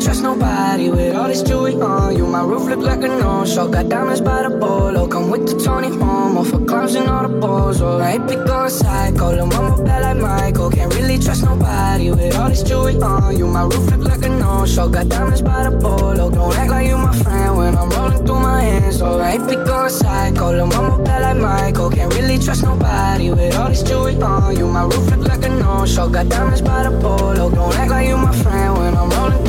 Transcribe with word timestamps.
trust 0.00 0.22
nobody 0.22 0.90
with 0.90 1.14
all 1.16 1.28
this 1.28 1.42
jewelry 1.42 1.74
on 1.74 2.16
you. 2.16 2.26
My 2.26 2.42
roof 2.42 2.68
look 2.68 2.80
like 2.80 3.02
a 3.02 3.08
no-show. 3.08 3.68
Got 3.68 3.88
diamonds 3.88 4.20
by 4.20 4.42
the 4.42 4.50
bolo. 4.50 5.06
Come 5.08 5.30
with 5.30 5.46
the 5.46 5.62
Tony 5.62 5.88
Homo 5.88 6.44
for 6.44 6.64
clowns 6.64 6.94
and 6.94 7.08
all 7.08 7.26
the 7.26 7.28
balls. 7.28 7.80
Oh, 7.80 7.98
I 7.98 8.18
be 8.18 8.34
going 8.34 8.70
psycho. 8.70 9.32
Lil' 9.34 9.46
mama 9.46 9.82
bad 9.82 10.02
like 10.02 10.16
Michael. 10.16 10.70
Can't 10.70 10.94
really 10.94 11.18
trust 11.18 11.44
nobody 11.44 12.10
with 12.10 12.36
all 12.36 12.48
this 12.48 12.62
jewelry 12.62 12.96
on 12.96 13.36
you. 13.36 13.46
My 13.46 13.62
roof 13.62 13.90
look 13.90 14.08
like 14.08 14.24
a 14.24 14.28
no-show. 14.28 14.88
Got 14.88 15.08
diamonds 15.08 15.42
by 15.42 15.64
the 15.64 15.70
bolo. 15.70 16.30
Don't 16.30 16.56
act 16.56 16.70
like 16.70 16.86
you 16.86 16.96
my 16.96 17.14
friend 17.22 17.56
when 17.56 17.76
I'm 17.76 17.90
rolling 17.90 18.24
through 18.24 18.40
my 18.40 18.62
hands. 18.62 19.02
Oh, 19.02 19.20
I 19.20 19.38
be 19.38 19.56
going 19.56 19.90
psycho. 19.90 20.52
Lil' 20.52 20.66
mama 20.66 21.02
bad 21.02 21.22
like 21.22 21.42
Michael. 21.42 21.90
Can't 21.90 22.14
really 22.14 22.38
trust 22.38 22.62
nobody 22.62 23.30
with 23.30 23.56
all 23.56 23.68
this 23.68 23.82
jewelry 23.82 24.16
on 24.16 24.56
you. 24.56 24.66
My 24.68 24.84
roof 24.84 25.10
look 25.10 25.26
like 25.28 25.44
a 25.44 25.48
no-show. 25.48 26.08
Got 26.08 26.28
diamonds 26.28 26.62
by 26.62 26.84
the 26.84 26.90
polo. 27.00 27.50
Don't 27.50 27.74
act 27.74 27.90
like 27.90 28.06
you 28.06 28.16
my 28.16 28.32
friend 28.42 28.78
when 28.78 28.96
I'm 28.96 29.10
rolling 29.10 29.47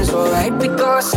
is 0.00 0.10
alright 0.14 0.58
because 0.58 1.12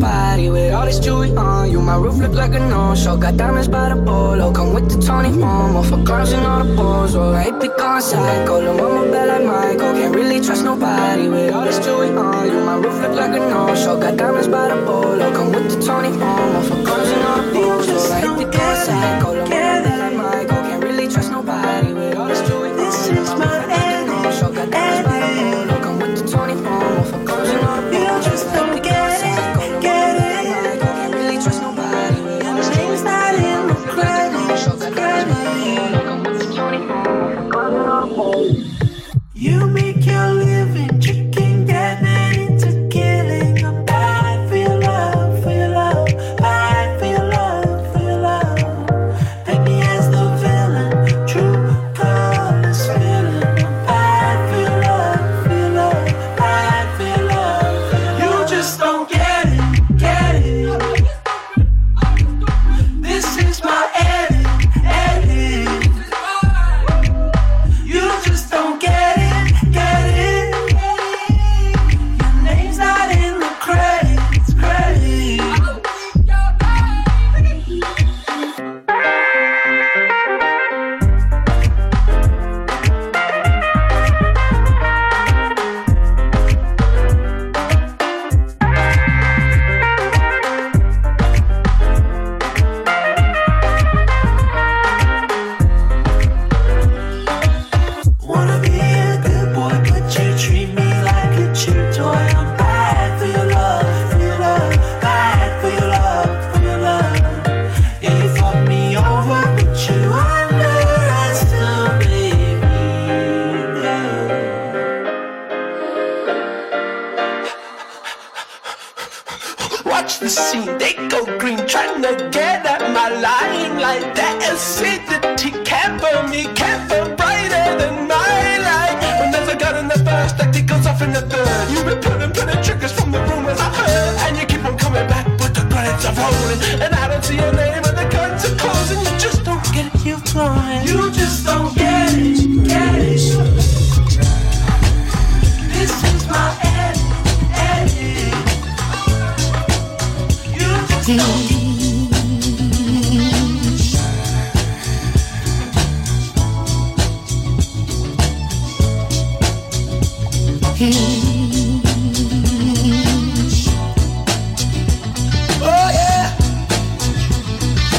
with 0.00 0.74
all 0.74 0.86
this 0.86 0.98
jewelry 0.98 1.34
on 1.36 1.70
you. 1.70 1.80
My 1.80 1.96
roof 1.96 2.18
look 2.18 2.32
like 2.32 2.54
a 2.54 2.58
no-show. 2.58 3.16
Got 3.16 3.36
diamonds 3.36 3.68
by 3.68 3.88
the 3.88 3.96
polo. 3.96 4.52
Come 4.52 4.74
with 4.74 4.90
the 4.90 5.00
Tony 5.00 5.30
Momo 5.30 5.82
for 5.88 6.02
cars 6.04 6.32
and 6.32 6.46
all 6.46 6.64
the 6.64 6.74
balls. 6.74 7.14
Oh, 7.14 7.32
I 7.32 7.50
be 7.50 7.68
gone 7.68 8.02
psycho. 8.02 8.60
The 8.60 8.72
mama 8.74 9.10
bad 9.10 9.28
like 9.28 9.44
Michael. 9.44 9.92
Can't 9.94 10.14
really 10.14 10.40
trust 10.40 10.64
nobody 10.64 11.28
with 11.28 11.54
all 11.54 11.64
this 11.64 11.78
jewelry 11.84 12.10
on 12.10 12.46
you. 12.46 12.60
My 12.60 12.76
roof 12.76 13.00
look 13.02 13.12
like 13.12 13.32
a 13.32 13.38
no-show. 13.38 13.98
Got 14.00 14.16
diamonds 14.16 14.48
by 14.48 14.68
the 14.68 14.76
polo. 14.86 15.32
Come 15.32 15.52
with 15.52 15.70
the 15.70 15.86
Tony 15.86 16.08
Momo 16.08 16.62
for 16.68 16.84
cars 16.86 17.10
and 17.10 17.25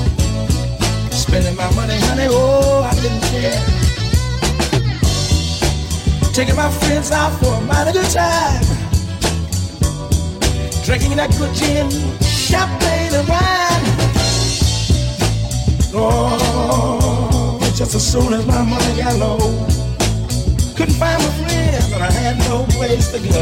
spending 1.12 1.56
my 1.56 1.70
money, 1.76 2.00
honey, 2.00 2.26
oh 2.32 2.82
I 2.82 2.96
didn't 2.96 3.22
care. 3.30 3.62
Taking 6.34 6.56
my 6.56 6.72
friends 6.72 7.12
out 7.12 7.34
for 7.40 7.54
a 7.54 7.62
mighty 7.62 7.92
good 7.92 8.10
time, 8.10 8.64
drinking 10.84 11.16
that 11.18 11.30
good 11.38 11.54
gin, 11.54 11.92
champagne 12.24 13.14
and 13.14 13.28
wine. 13.28 13.86
Oh, 15.94 17.60
just 17.76 17.94
as 17.94 18.12
soon 18.12 18.34
as 18.34 18.48
my 18.48 18.64
money 18.64 18.98
got 18.98 19.16
low, 19.20 19.38
couldn't 20.82 20.96
find 20.96 21.22
my 21.22 21.30
friends 21.46 21.92
and 21.94 22.02
I 22.02 22.12
had 22.12 22.38
no 22.50 22.66
place 22.74 23.12
to 23.12 23.20
go. 23.20 23.38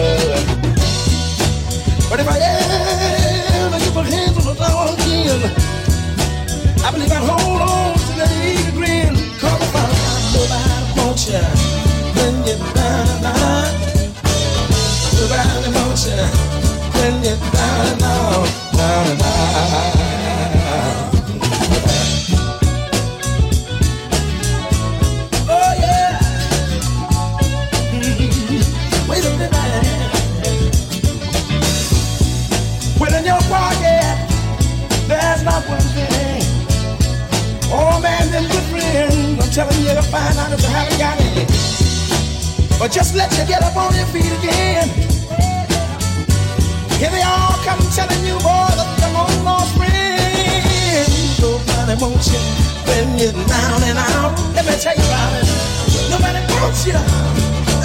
But 2.10 2.20
if 2.20 2.28
I 2.28 2.36
ever 2.36 3.80
get 3.80 3.96
my 3.96 4.04
hands 4.04 4.36
on 4.40 4.44
the 4.44 4.56
dollar 4.60 4.92
again, 4.92 5.40
I 6.84 6.92
believe 6.92 7.10
I'd 7.10 7.24
hold 7.24 7.62
on 7.62 7.96
to 7.96 8.12
that 8.20 8.32
eager 8.44 8.76
grin. 8.76 9.16
Cause 9.40 9.62
if 9.64 9.74
I 9.74 9.88
nobody 10.36 11.00
wants 11.00 11.32
you 11.32 11.40
when 12.20 12.36
you're 12.44 12.60
down 12.76 13.08
and 13.08 13.26
out. 13.32 13.72
Nobody 15.16 15.70
wants 15.80 16.08
you 16.12 16.20
when 17.00 17.24
you're 17.24 17.40
down 17.56 17.88
and 17.88 18.04
out, 18.04 18.50
down 18.76 19.08
and 19.12 19.22
out. 19.22 19.99
Find 40.12 40.38
out 40.38 40.52
if 40.52 40.62
haven't 40.66 40.98
got 40.98 41.16
any. 41.22 41.46
But 42.78 42.92
just 42.92 43.16
let 43.16 43.32
you 43.38 43.46
get 43.46 43.64
up 43.64 43.76
on 43.78 43.94
your 43.96 44.06
feet 44.14 44.34
again. 44.42 44.90
Here 47.00 47.12
they 47.14 47.24
all 47.24 47.56
come 47.64 47.80
telling 47.96 48.26
you, 48.26 48.36
boy, 48.44 48.70
that 48.76 48.90
they're 49.00 49.14
long 49.14 49.32
lost 49.46 49.78
friends. 49.78 51.40
Nobody 51.40 51.96
wants 52.02 52.28
you 52.34 52.42
when 52.90 53.18
you're 53.18 53.38
down 53.48 53.80
and 53.88 53.98
out. 53.98 54.34
Let 54.56 54.66
me 54.66 54.76
tell 54.78 54.96
you 54.98 55.06
about 55.08 55.34
it. 55.40 55.48
Nobody 56.12 56.42
wants 56.60 56.86
you. 56.86 57.00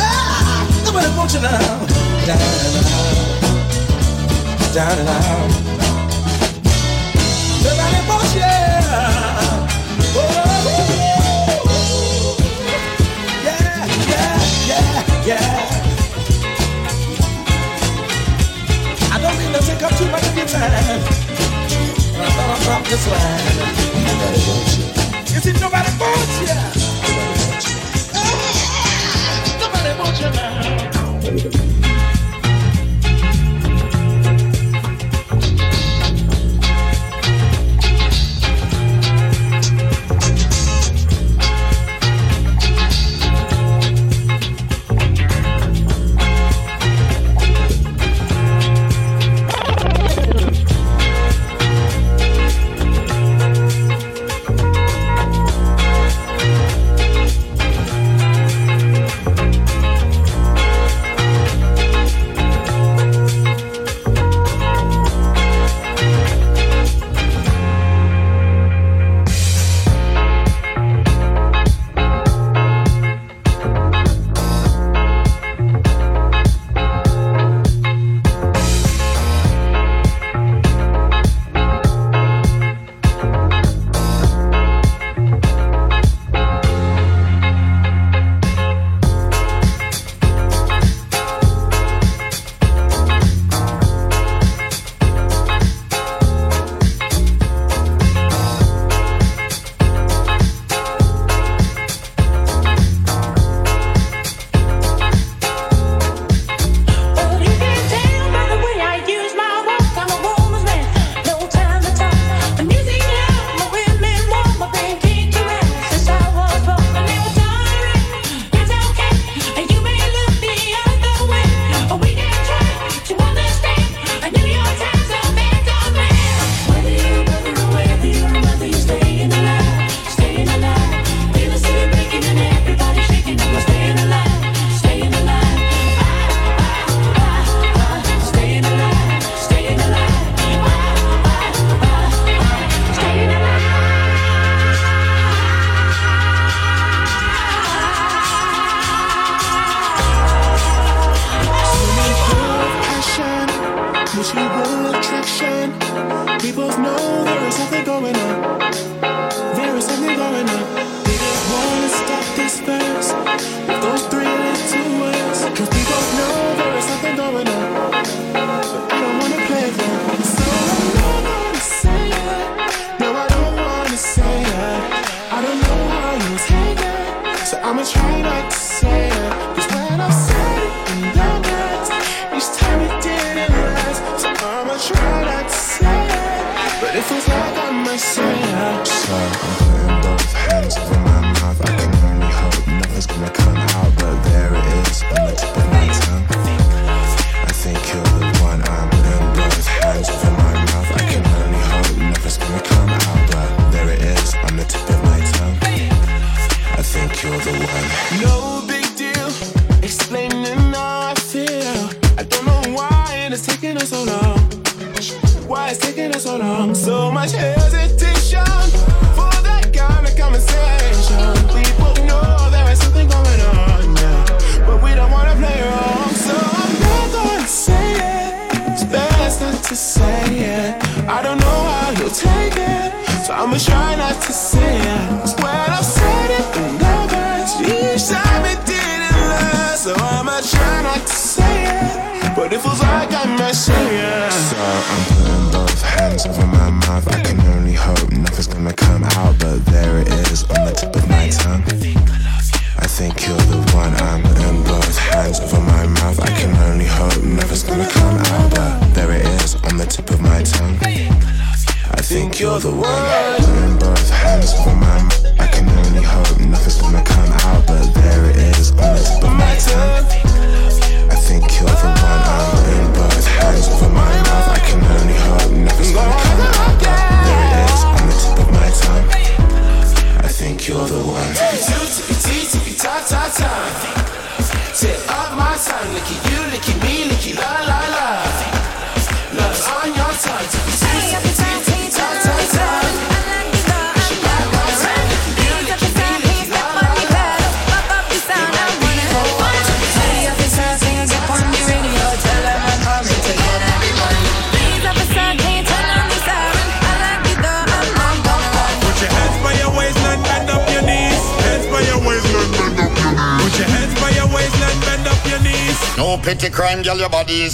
Ah, 0.00 0.66
nobody 0.84 1.08
wants 1.16 1.34
you 1.34 1.40
now. 1.40 1.86
Down 2.26 2.40
and 2.40 2.86
out 2.88 3.34
down 4.74 4.98
and 4.98 5.08
out. 5.08 5.50
Nobody 7.62 8.08
wants 8.08 8.34
you. 8.34 9.23
Yeah. 15.26 15.38
I 19.10 19.18
don't 19.20 19.36
mean 19.38 19.52
to 19.52 19.60
take 19.64 19.82
up 19.82 19.96
too 19.96 20.08
much 20.10 20.26
of 20.26 20.36
your 20.36 20.46
time, 20.46 21.00
but 22.12 22.20
I 22.20 22.30
thought 22.30 22.50
I'd 22.50 22.62
drop 22.64 22.84
this 22.84 23.06
wants 23.08 24.76
you. 24.76 25.40
See, 25.40 25.52
nobody 25.60 25.90
wants 25.98 26.40
you. 26.40 26.46
Nobody 29.60 29.92
wants 29.98 30.20
you 30.20 30.30
now. 30.30 31.83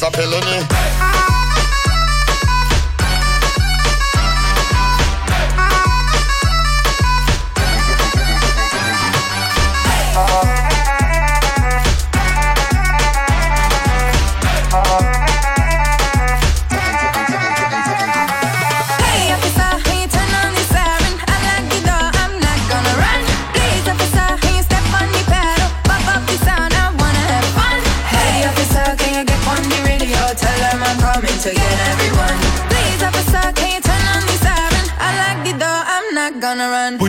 A 0.03 0.11
felony. 0.11 0.30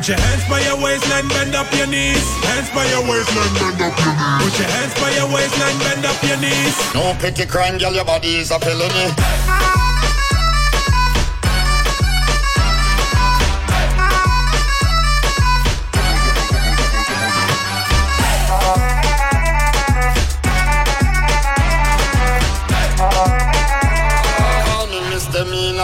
Put 0.01 0.07
your 0.07 0.17
hands 0.17 0.49
by 0.49 0.59
your 0.61 0.81
waistline, 0.81 1.27
bend 1.27 1.53
up 1.53 1.71
your 1.75 1.85
knees. 1.85 2.25
Hands 2.41 2.67
by 2.71 2.89
your 2.89 3.07
waistline, 3.07 3.53
bend 3.53 3.81
up 3.85 3.93
your 4.01 4.15
knees. 4.17 4.41
Put 4.41 4.57
your 4.57 4.67
hands 4.73 4.93
by 4.99 5.11
your 5.13 5.31
waistline, 5.31 5.77
bend 5.77 6.05
up 6.07 6.23
your 6.23 6.37
knees. 6.37 6.75
No 6.95 7.13
petty 7.21 7.45
crime, 7.45 7.77
girl, 7.77 7.93
your 7.93 8.03
body 8.03 8.37
is 8.37 8.49
a 8.49 8.57
felony. 8.57 9.13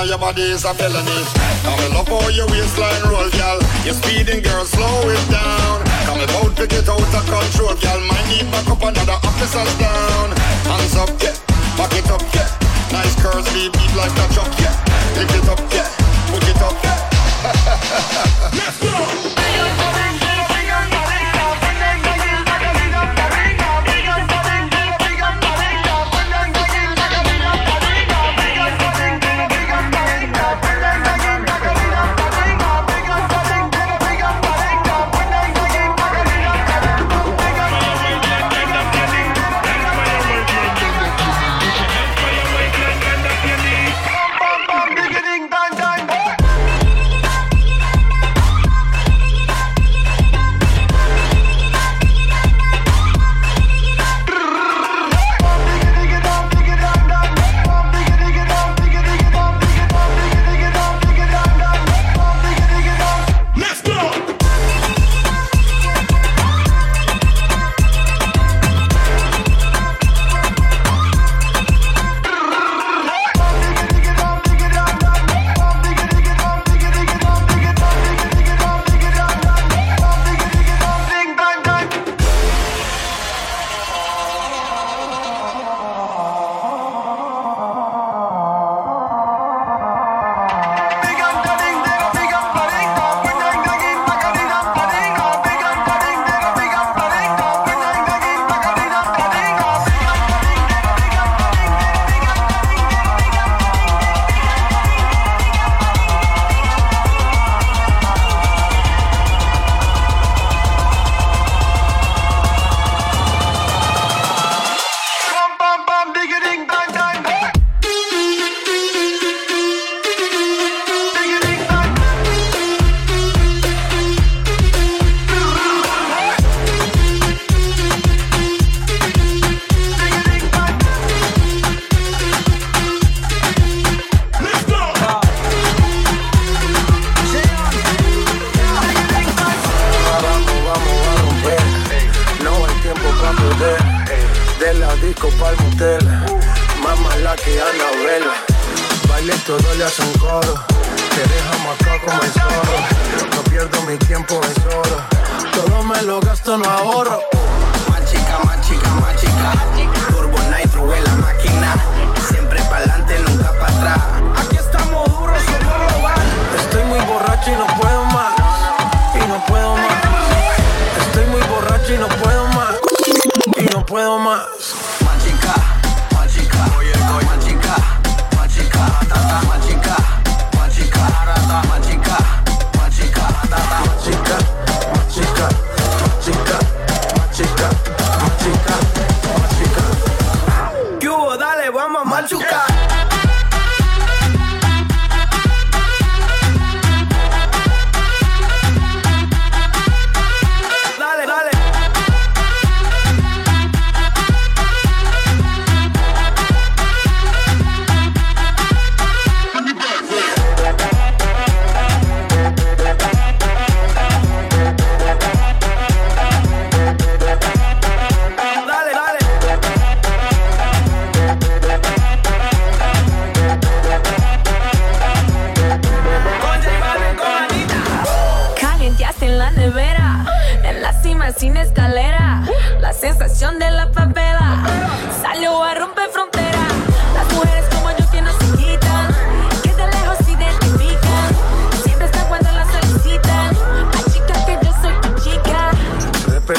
your 0.08 0.18
body 0.18 0.42
is 0.42 0.64
a 0.64 0.74
felony. 0.74 1.24
Come 1.64 1.80
and 1.80 1.94
love 1.94 2.08
how 2.08 2.30
your 2.30 2.48
waistline 2.48 3.04
roll, 3.12 3.30
girl. 3.30 3.67
You're 3.88 3.96
speeding, 3.96 4.42
girl, 4.42 4.66
slow 4.66 5.00
it 5.08 5.32
down. 5.32 5.82
Come 6.04 6.20
about 6.20 6.58
to 6.58 6.68
get 6.68 6.90
out 6.90 7.00
of 7.00 7.24
control, 7.24 7.74
girl. 7.74 8.02
Might 8.02 8.28
need 8.28 8.52
back 8.52 8.70
up 8.70 8.84
another 8.84 9.14
officers 9.14 9.74
down. 9.80 10.36
Hands 10.68 10.96
up, 10.98 11.10
yeah. 11.24 11.32
Back 11.78 11.94
it 11.94 12.12
up, 12.12 12.22
yeah. 12.36 12.52
Nice 12.92 13.16
curves, 13.16 13.48
beat, 13.54 13.72
beat 13.72 13.96
like 13.96 14.12
a 14.12 14.34
truck, 14.34 14.52
yeah. 14.60 14.76
Lift 15.16 15.36
it 15.36 15.48
up, 15.48 15.60
yeah. 15.72 15.88
Put 16.28 16.44
it 16.44 16.62
up, 16.62 16.76
yeah. 16.84 18.52
Let's 18.60 18.78
go. 18.84 19.37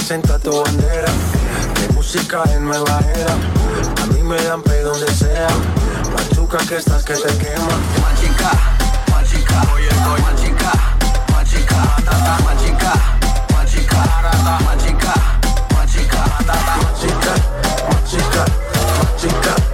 representa 0.09 0.39
tu 0.39 0.63
bandera. 0.63 1.13
De 1.81 1.95
música 1.95 2.43
en 2.55 2.65
nueva 2.65 3.01
era. 3.15 3.35
A 4.03 4.07
mí 4.07 4.23
me 4.23 4.37
dan 4.43 4.63
pay 4.63 4.81
donde 4.83 5.07
sea. 5.13 5.49
Machuca 6.15 6.57
que 6.67 6.77
estás 6.77 7.05
que 7.05 7.15
te 7.15 7.29
quema. 7.37 7.77
Machica, 8.01 8.51
machica, 9.11 9.63
hoy 9.75 9.83
estoy 9.83 10.21
machica, 10.23 10.73
machica, 11.33 11.97
tata, 12.05 12.39
machica, 12.43 12.93
machica, 13.53 14.01
machica, 14.25 14.59
machica, 14.65 15.15
machica, 15.75 16.25
machica, 16.81 17.35
machica, 17.91 18.45
machica. 19.13 19.68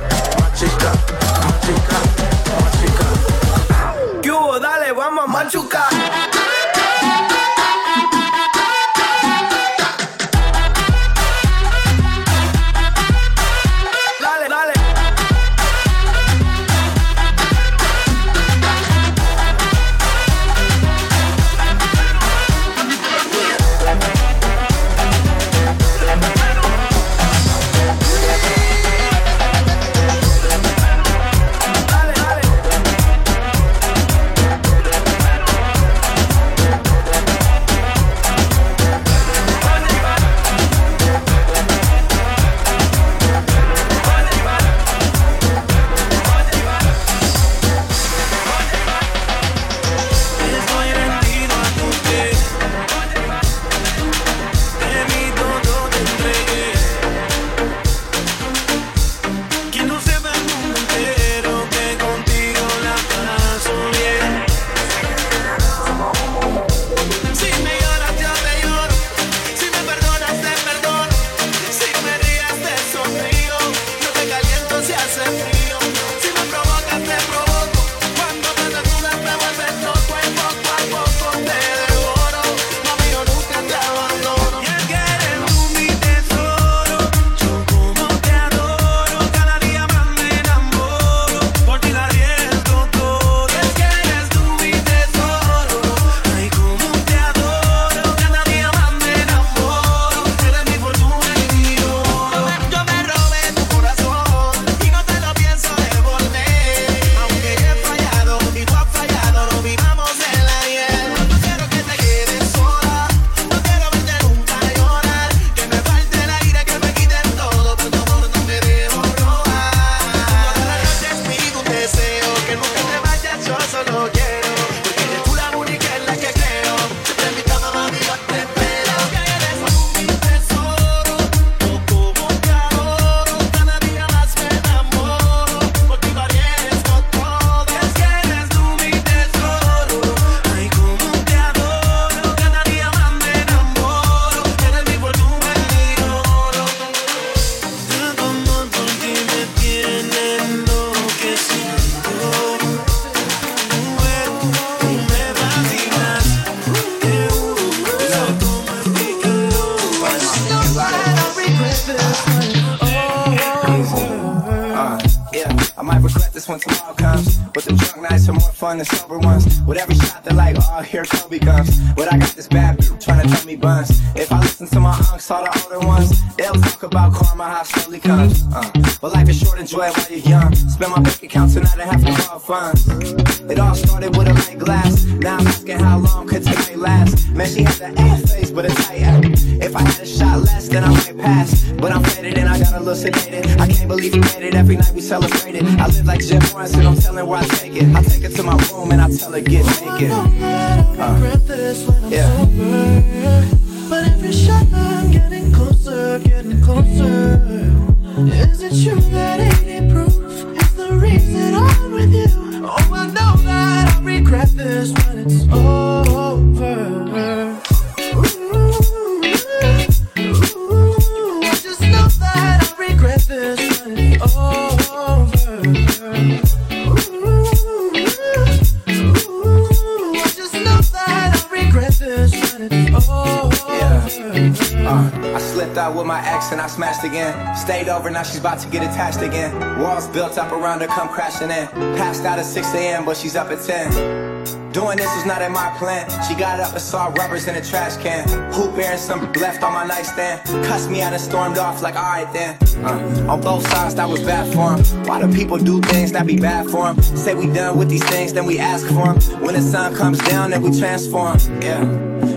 She's 243.25 243.37
up 243.37 243.51
at 243.51 243.59
10. 243.59 244.73
Doing 244.73 244.99
this 244.99 245.11
was 245.17 245.25
not 245.25 245.41
in 245.41 245.51
my 245.51 245.75
plan. 245.79 246.05
She 246.29 246.35
got 246.35 246.61
up 246.61 246.73
and 246.73 246.81
saw 246.81 247.07
rubbers 247.07 247.49
in 247.49 247.55
a 247.55 247.65
trash 247.65 247.97
can. 247.97 248.29
Hoop 248.53 248.77
air 248.77 248.99
some 248.99 249.33
left 249.35 249.63
on 249.63 249.73
my 249.73 249.87
nightstand. 249.87 250.43
Cussed 250.67 250.91
me 250.91 251.01
out 251.01 251.15
and 251.15 251.23
stormed 251.23 251.57
off 251.57 251.81
like, 251.81 251.95
alright 251.95 252.31
then. 252.35 252.59
Uh, 252.85 253.33
on 253.33 253.41
both 253.41 253.67
sides, 253.71 253.95
that 253.95 254.07
was 254.07 254.21
bad 254.21 254.53
for 254.53 254.75
him. 254.75 255.07
Why 255.07 255.23
do 255.23 255.33
people 255.33 255.57
do 255.57 255.81
things 255.81 256.13
that 256.13 256.27
be 256.27 256.37
bad 256.37 256.67
for 256.67 256.93
them? 256.93 257.03
Say 257.03 257.35
we 257.35 257.47
done 257.47 257.79
with 257.79 257.89
these 257.89 258.05
things, 258.05 258.35
then 258.35 258.45
we 258.45 258.59
ask 258.59 258.87
for 258.89 259.15
them. 259.15 259.41
When 259.41 259.55
the 259.55 259.63
sun 259.63 259.95
comes 259.95 260.19
down, 260.19 260.51
then 260.51 260.61
we 260.61 260.79
transform. 260.79 261.39
Yeah. 261.63 261.81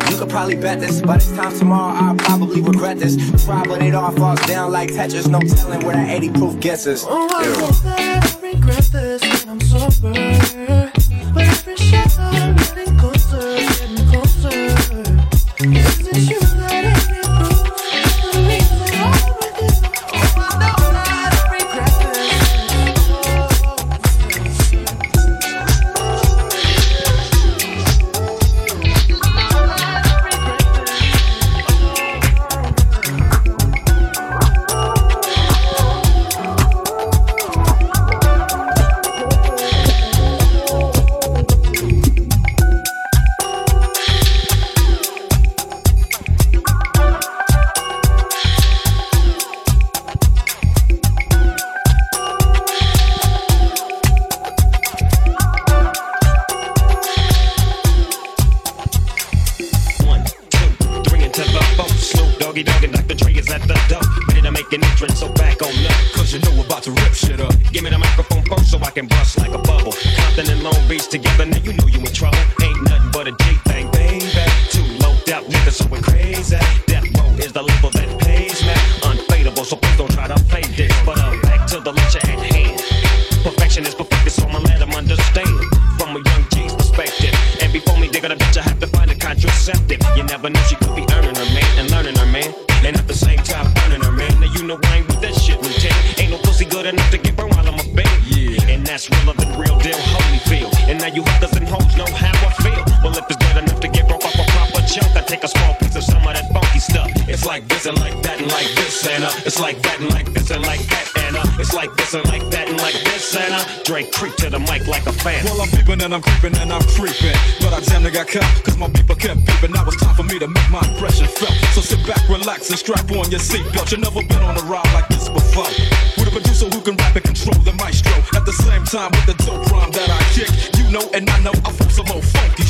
You 0.10 0.18
could 0.18 0.30
probably 0.30 0.56
bet 0.56 0.80
this, 0.80 1.02
but 1.02 1.18
it's 1.18 1.32
time 1.34 1.58
tomorrow, 1.58 1.94
I'll 1.98 2.16
probably 2.16 2.62
regret 2.62 3.00
this. 3.00 3.18
Try, 3.44 3.64
but 3.66 3.82
it 3.82 3.94
all 3.94 4.12
falls 4.12 4.40
down 4.42 4.72
like 4.72 4.92
Tetris. 4.92 5.28
No 5.28 5.40
telling 5.40 5.86
where 5.86 5.98
that 5.98 6.10
80 6.10 6.30
proof 6.32 6.60
gets 6.62 6.88
us. 6.88 7.04
Oh, 7.06 7.28
I 7.30 7.46
know 7.46 7.68
that 7.68 8.36
I 8.36 8.42
regret 8.42 8.90
this 8.92 9.22
when 9.46 9.50
I'm 9.50 9.62
sober. 9.62 10.77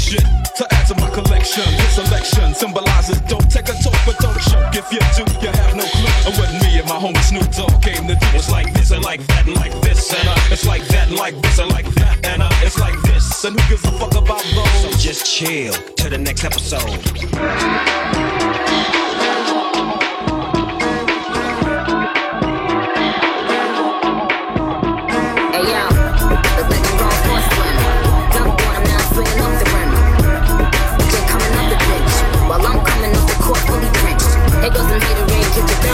To 0.08 0.66
add 0.72 0.88
to 0.88 0.96
my 0.96 1.10
collection, 1.10 1.66
this 1.76 1.96
selection 1.96 2.54
symbolizes 2.56 3.20
don't 3.28 3.52
take 3.52 3.68
a 3.68 3.74
talk 3.84 4.00
but 4.06 4.18
don't 4.20 4.40
choke. 4.40 4.74
If 4.74 4.90
you 4.90 5.00
do, 5.18 5.30
you 5.42 5.52
have 5.52 5.76
no 5.76 5.84
clue. 5.84 6.08
And 6.26 6.38
what 6.40 6.50
me 6.64 6.80
and 6.80 6.88
my 6.88 6.96
homie 6.96 7.22
Snoop 7.24 7.52
Dogg 7.52 7.82
came 7.84 8.08
to 8.08 8.16
do. 8.16 8.28
It's 8.34 8.50
like 8.50 8.74
this 8.74 8.92
and 8.92 9.04
like 9.04 9.20
that 9.28 9.46
and 9.46 9.56
like 9.58 9.74
this 9.82 10.14
and 10.14 10.30
uh, 10.30 10.38
it's 10.50 10.66
like 10.66 10.88
that 10.88 11.10
and 11.10 11.18
like 11.18 11.36
this 11.42 11.60
and 11.60 11.70
like 11.72 11.88
that 11.96 12.26
and 12.26 12.42
uh, 12.42 12.50
it's 12.64 12.80
like 12.80 12.98
this. 13.02 13.44
And 13.44 13.60
who 13.60 13.70
gives 13.70 13.84
a 13.84 13.92
fuck 14.00 14.16
about 14.16 14.46
those? 14.56 14.82
So 14.82 14.92
just 14.98 15.26
chill 15.26 15.74
to 15.74 16.10
the 16.10 16.18
next 16.18 16.46
episode. 16.46 16.88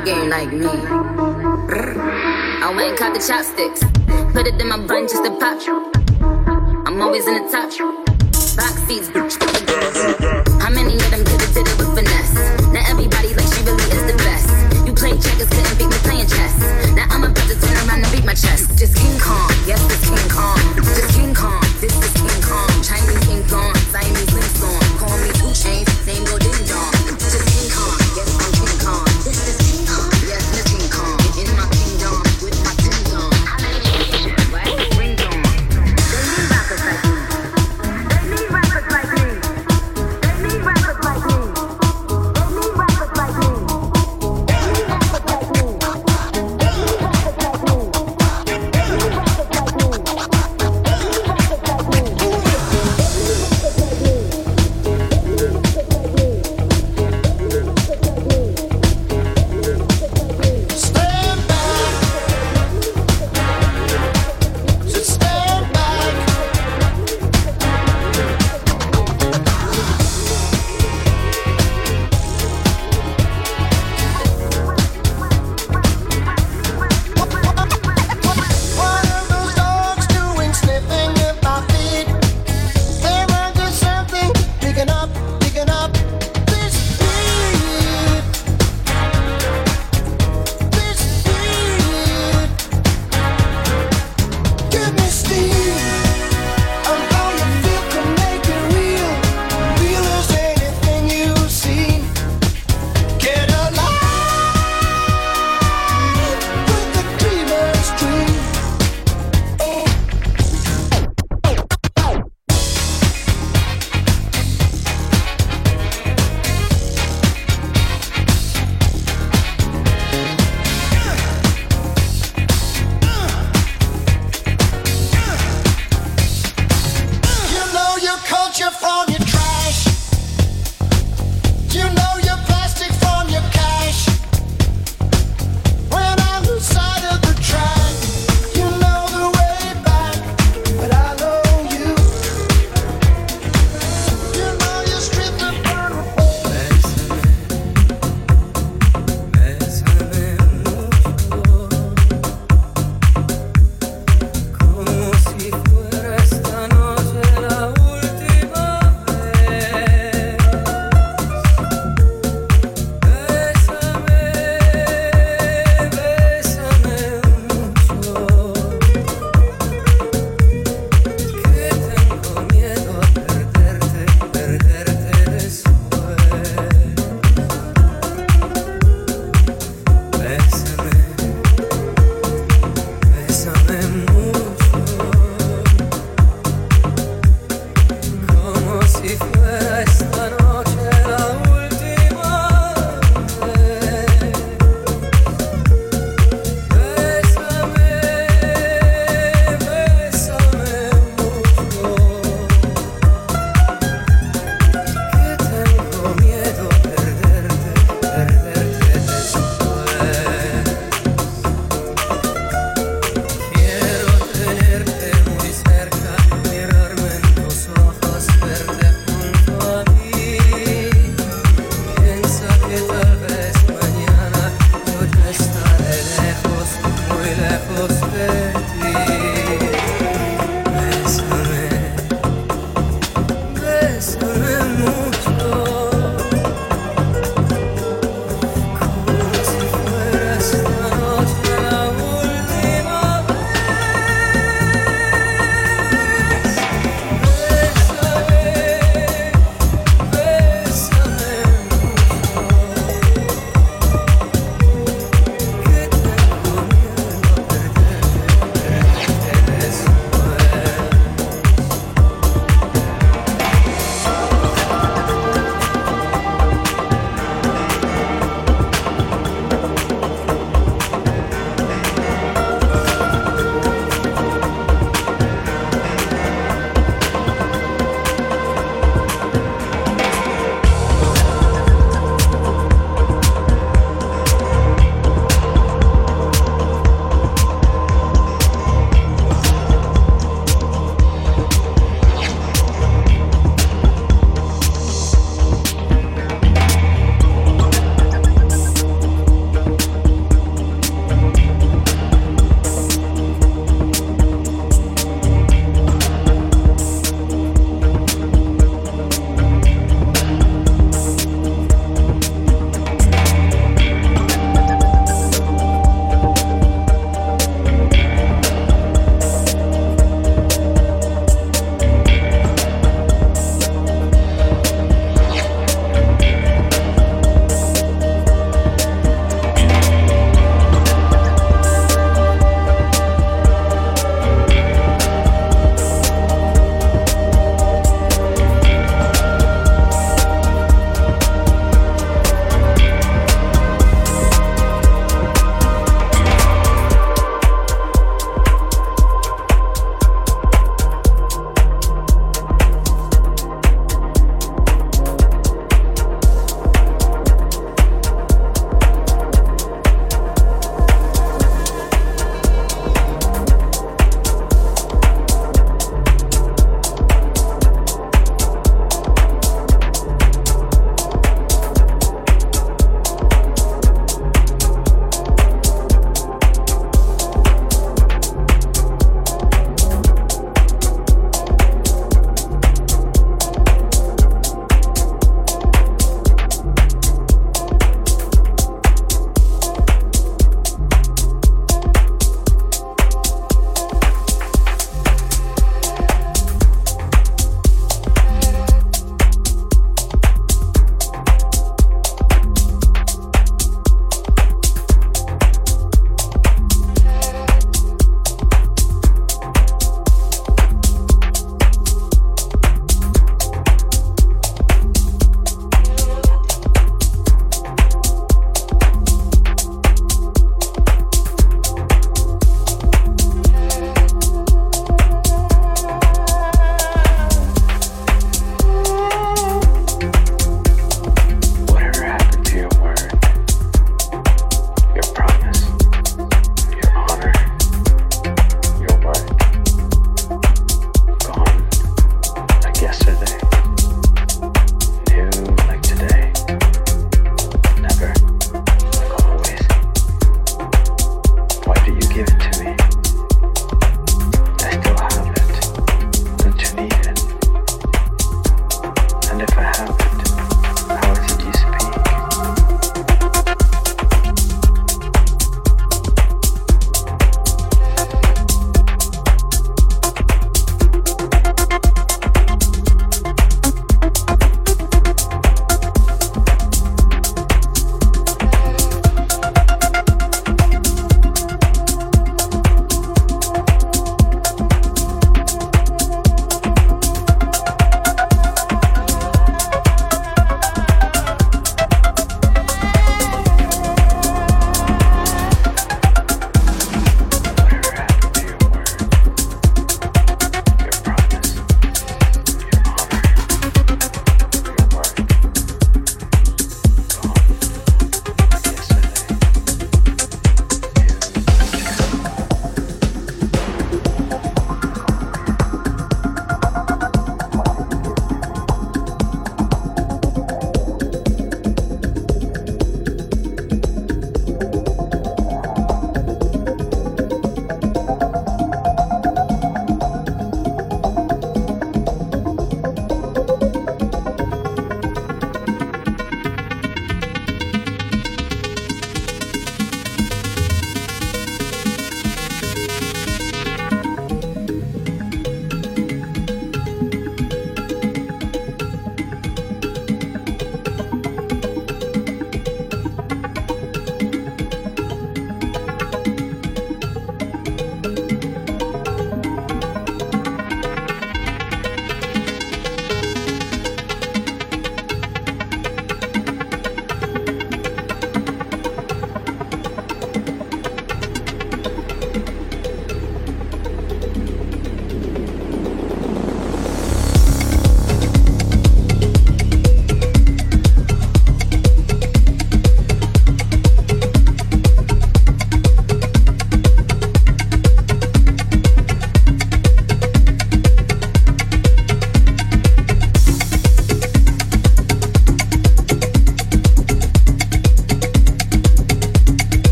rap 0.00 0.06
game 0.06 0.28
like 0.28 0.52
me. 0.52 0.66
I 0.66 2.72
went 2.74 2.90
and 2.90 2.98
caught 2.98 3.14
the 3.14 3.20
chopsticks, 3.20 3.80
put 4.32 4.46
it 4.46 4.60
in 4.60 4.68
my 4.68 4.78
bun 4.86 5.08
just 5.08 5.24
to 5.24 5.30
pop. 5.38 5.60
I'm 6.86 7.00
always 7.00 7.26
in 7.26 7.34
the 7.34 7.48
top. 7.50 7.99